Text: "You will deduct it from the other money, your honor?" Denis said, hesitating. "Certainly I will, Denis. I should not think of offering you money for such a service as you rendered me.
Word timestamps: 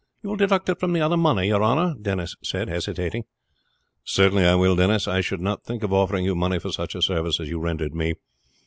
"You 0.23 0.29
will 0.31 0.35
deduct 0.35 0.67
it 0.67 0.79
from 0.79 0.93
the 0.93 1.01
other 1.01 1.15
money, 1.15 1.45
your 1.45 1.61
honor?" 1.61 1.93
Denis 2.01 2.35
said, 2.43 2.69
hesitating. 2.69 3.25
"Certainly 4.03 4.45
I 4.47 4.55
will, 4.55 4.75
Denis. 4.75 5.07
I 5.07 5.21
should 5.21 5.41
not 5.41 5.63
think 5.63 5.83
of 5.83 5.93
offering 5.93 6.25
you 6.25 6.33
money 6.33 6.57
for 6.57 6.71
such 6.71 6.95
a 6.95 7.03
service 7.03 7.39
as 7.39 7.49
you 7.49 7.59
rendered 7.59 7.93
me. 7.93 8.15